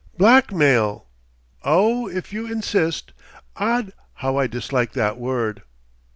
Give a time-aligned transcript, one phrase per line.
[0.17, 1.05] "Blackmail...!"
[1.61, 3.13] "Oh, if you insist!
[3.55, 5.61] Odd, how I dislike that word!"